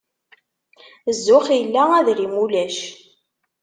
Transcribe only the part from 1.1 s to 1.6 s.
Zzux